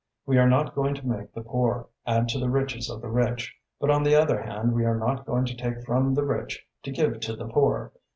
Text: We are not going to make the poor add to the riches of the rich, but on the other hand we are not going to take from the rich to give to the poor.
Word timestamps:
We 0.25 0.39
are 0.39 0.49
not 0.49 0.73
going 0.73 0.95
to 0.95 1.05
make 1.05 1.31
the 1.31 1.43
poor 1.43 1.87
add 2.07 2.27
to 2.29 2.39
the 2.39 2.49
riches 2.49 2.89
of 2.89 3.01
the 3.03 3.07
rich, 3.07 3.53
but 3.79 3.91
on 3.91 4.01
the 4.01 4.15
other 4.15 4.41
hand 4.41 4.73
we 4.73 4.83
are 4.83 4.97
not 4.97 5.27
going 5.27 5.45
to 5.45 5.55
take 5.55 5.85
from 5.85 6.15
the 6.15 6.25
rich 6.25 6.65
to 6.81 6.91
give 6.91 7.19
to 7.19 7.35
the 7.35 7.45
poor. 7.47 7.91